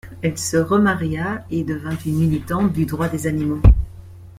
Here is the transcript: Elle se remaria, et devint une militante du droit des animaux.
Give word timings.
Elle 0.23 0.35
se 0.39 0.57
remaria, 0.57 1.45
et 1.51 1.63
devint 1.63 1.95
une 2.07 2.15
militante 2.21 2.73
du 2.73 2.87
droit 2.87 3.07
des 3.07 3.27
animaux. 3.27 3.61